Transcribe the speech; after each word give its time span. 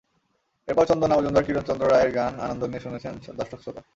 এরপর 0.67 0.85
চন্দনা 0.85 1.15
মজুমদার, 1.17 1.43
কিরণ 1.43 1.61
চন্দ্র 1.61 1.91
রায়ের 1.91 2.11
গান 2.11 2.33
আনন্দ 2.39 2.63
নিয়ে 2.63 2.79
শুনেছেন 2.79 3.13
দর্শক-শ্রোতা। 3.35 3.81